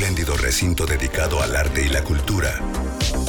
[0.00, 2.48] espléndido recinto dedicado al arte y la cultura,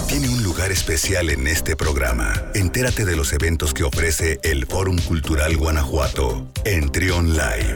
[0.08, 2.32] tiene un lugar especial en este programa.
[2.56, 7.76] Entérate de los eventos que ofrece el Fórum Cultural Guanajuato en Trion Live.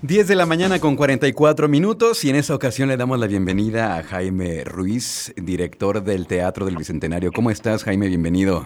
[0.00, 3.98] 10 de la mañana con 44 minutos y en esta ocasión le damos la bienvenida
[3.98, 7.32] a Jaime Ruiz, director del Teatro del Bicentenario.
[7.32, 8.08] ¿Cómo estás, Jaime?
[8.08, 8.64] Bienvenido.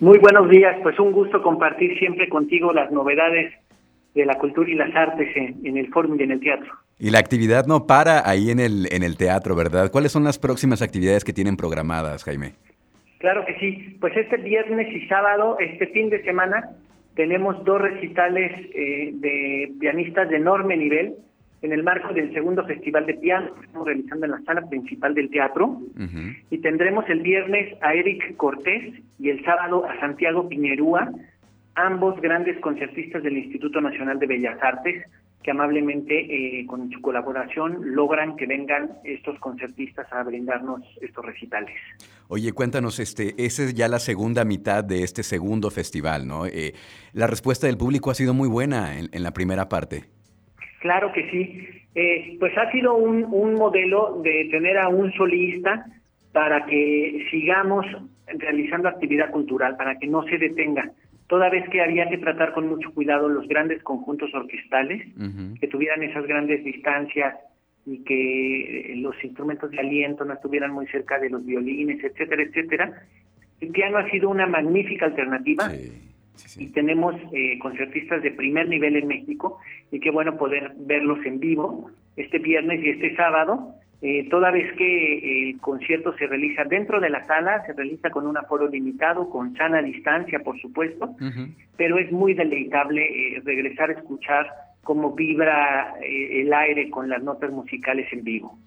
[0.00, 3.52] Muy buenos días, pues un gusto compartir siempre contigo las novedades
[4.14, 6.72] de la cultura y las artes en, el fórum y en el teatro.
[7.02, 9.90] Y la actividad no para ahí en el, en el teatro, ¿verdad?
[9.90, 12.52] ¿Cuáles son las próximas actividades que tienen programadas, Jaime?
[13.18, 13.96] Claro que sí.
[14.00, 16.70] Pues este viernes y sábado, este fin de semana,
[17.16, 21.14] tenemos dos recitales eh, de pianistas de enorme nivel
[21.62, 25.12] en el marco del segundo festival de piano que estamos realizando en la sala principal
[25.12, 25.80] del teatro.
[26.50, 31.10] Y tendremos el viernes a Eric Cortés y el sábado a Santiago Piñerúa
[31.74, 35.04] ambos grandes concertistas del Instituto Nacional de Bellas Artes,
[35.42, 41.74] que amablemente eh, con su colaboración logran que vengan estos concertistas a brindarnos estos recitales.
[42.28, 46.46] Oye, cuéntanos, este, esa es ya la segunda mitad de este segundo festival, ¿no?
[46.46, 46.72] Eh,
[47.12, 50.04] la respuesta del público ha sido muy buena en, la primera parte.
[50.80, 51.68] Claro que sí.
[51.94, 55.84] Eh, pues ha sido un, un modelo de tener a un solista
[56.32, 57.84] para que sigamos
[58.26, 60.90] realizando actividad cultural, para que no se detenga
[61.32, 65.02] toda vez que había que tratar con mucho cuidado los grandes conjuntos orquestales,
[65.58, 67.36] que tuvieran esas grandes distancias
[67.86, 72.42] y que eh, los instrumentos de aliento no estuvieran muy cerca de los violines, etcétera,
[72.42, 73.06] etcétera.
[73.62, 75.72] El piano ha sido una magnífica alternativa
[76.58, 79.58] y tenemos eh, concertistas de primer nivel en México
[79.90, 83.74] y qué bueno poder verlos en vivo este viernes y este sábado
[84.04, 88.26] eh, toda vez que el concierto se realiza dentro de la sala, se realiza con
[88.26, 91.14] un aforo limitado, con sana distancia, por supuesto,
[91.76, 93.04] pero es muy deleitable
[93.36, 94.48] eh, regresar a escuchar
[94.82, 98.58] cómo vibra eh, el aire con las notas musicales en vivo.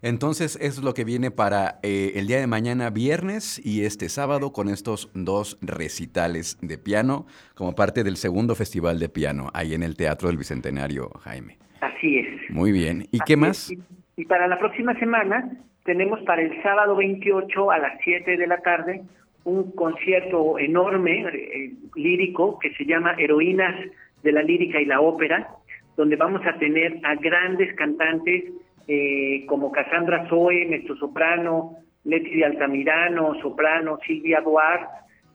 [0.00, 4.68] Entonces, es lo que viene para el día de mañana, viernes, y este sábado, con
[4.68, 9.96] estos dos recitales de piano, como parte del segundo festival de piano, ahí en el
[9.96, 11.56] Teatro del Bicentenario, Jaime.
[11.80, 12.50] Así es.
[12.50, 13.08] Muy bien.
[13.10, 13.72] ¿Y qué más?
[14.16, 15.50] Y para la próxima semana
[15.84, 19.02] tenemos para el sábado 28 a las 7 de la tarde
[19.44, 23.74] un concierto enorme, eh, lírico, que se llama Heroínas
[24.22, 25.48] de la Lírica y la Ópera,
[25.96, 28.44] donde vamos a tener a grandes cantantes
[28.88, 34.86] eh, como Cassandra Zoe, soprano, Leti de Altamirano, soprano, Silvia Duarte,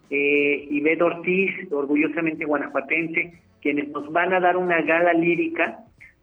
[0.09, 5.79] eh, Ivette Ortiz, orgullosamente guanajuatense, quienes nos van a dar una gala lírica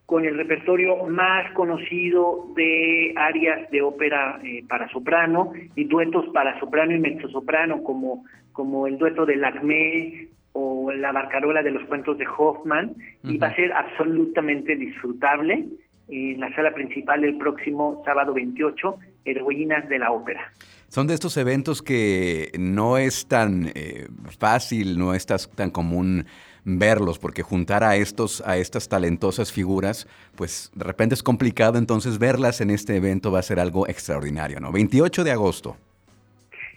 [0.07, 6.59] con el repertorio más conocido de áreas de ópera eh, para soprano y duetos para
[6.61, 12.17] soprano y mezzosoprano, como, como el dueto de Lacmé o la barcarola de los cuentos
[12.19, 15.67] de Hoffman, y va a ser absolutamente disfrutable
[16.09, 20.53] en la sala principal el próximo sábado 28, Heroínas de la Ópera.
[20.89, 24.07] Son de estos eventos que no es tan eh,
[24.39, 26.25] fácil, no es tan común
[26.67, 32.19] verlos, porque juntar a estos, a estas talentosas figuras, pues de repente es complicado, entonces
[32.19, 34.73] verlas en este evento va a ser algo extraordinario, ¿no?
[34.73, 35.77] 28 de agosto.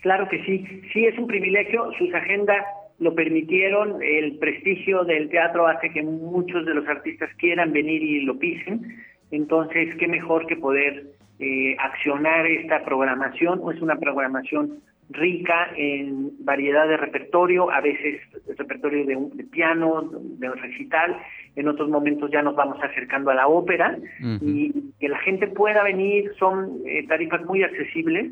[0.01, 2.63] Claro que sí, sí es un privilegio, sus agendas
[2.99, 8.21] lo permitieron, el prestigio del teatro hace que muchos de los artistas quieran venir y
[8.21, 8.97] lo pisen,
[9.31, 11.05] entonces qué mejor que poder
[11.39, 18.21] eh, accionar esta programación, es una programación rica en variedad de repertorio, a veces
[18.57, 21.17] repertorio de, de piano, de recital,
[21.55, 23.97] en otros momentos ya nos vamos acercando a la ópera
[24.41, 28.31] y que la gente pueda venir, son eh, tarifas muy accesibles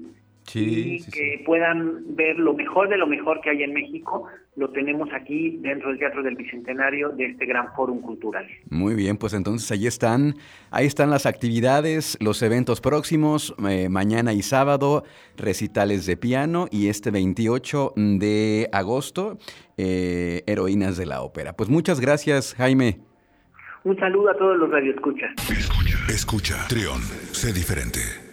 [0.56, 5.10] y que puedan ver lo mejor de lo mejor que hay en México, lo tenemos
[5.14, 8.48] aquí dentro del Teatro del Bicentenario de este gran fórum cultural.
[8.70, 10.36] Muy bien, pues entonces ahí están,
[10.72, 15.04] ahí están las actividades, los eventos próximos, eh, mañana y sábado,
[15.36, 19.38] recitales de piano y este 28 de agosto,
[19.78, 21.54] eh, Heroínas de la Ópera.
[21.54, 23.00] Pues muchas gracias, Jaime.
[23.84, 25.32] Un saludo a todos los radioescuchas.
[25.50, 28.27] Escucha, escucha, Trión, sé diferente.